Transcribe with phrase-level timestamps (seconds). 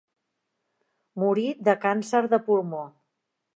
[1.25, 2.83] Morí de càncer de pulmó.